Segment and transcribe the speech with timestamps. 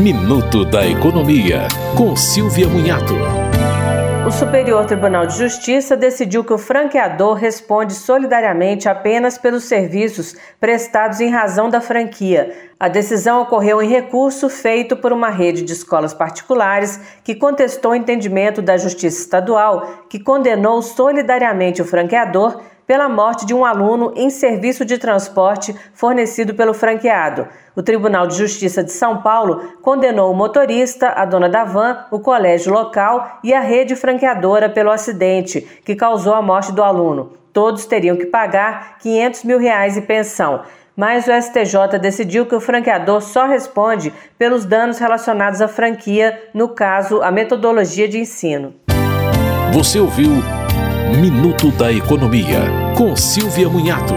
[0.00, 3.12] Minuto da Economia, com Silvia Munhato.
[4.26, 11.20] O Superior Tribunal de Justiça decidiu que o franqueador responde solidariamente apenas pelos serviços prestados
[11.20, 12.50] em razão da franquia.
[12.80, 17.94] A decisão ocorreu em recurso feito por uma rede de escolas particulares que contestou o
[17.94, 22.58] entendimento da Justiça Estadual, que condenou solidariamente o franqueador
[22.90, 27.46] pela morte de um aluno em serviço de transporte fornecido pelo franqueado.
[27.76, 32.18] O Tribunal de Justiça de São Paulo condenou o motorista, a dona da van, o
[32.18, 37.34] colégio local e a rede franqueadora pelo acidente que causou a morte do aluno.
[37.52, 40.62] Todos teriam que pagar 500 mil reais em pensão.
[40.96, 46.70] Mas o STJ decidiu que o franqueador só responde pelos danos relacionados à franquia, no
[46.70, 48.74] caso, a metodologia de ensino.
[49.72, 50.42] Você ouviu
[51.18, 52.60] Minuto da Economia,
[53.00, 54.12] com Silvia Munhato.